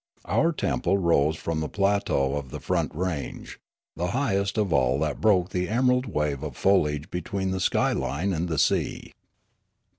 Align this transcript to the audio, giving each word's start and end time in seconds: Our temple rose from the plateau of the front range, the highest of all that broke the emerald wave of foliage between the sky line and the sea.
Our 0.25 0.51
temple 0.51 0.97
rose 0.97 1.35
from 1.35 1.59
the 1.59 1.69
plateau 1.69 2.35
of 2.35 2.49
the 2.49 2.59
front 2.59 2.91
range, 2.95 3.59
the 3.95 4.07
highest 4.07 4.57
of 4.57 4.73
all 4.73 4.97
that 5.01 5.21
broke 5.21 5.49
the 5.51 5.69
emerald 5.69 6.07
wave 6.07 6.41
of 6.41 6.57
foliage 6.57 7.11
between 7.11 7.51
the 7.51 7.59
sky 7.59 7.93
line 7.93 8.33
and 8.33 8.49
the 8.49 8.57
sea. 8.57 9.13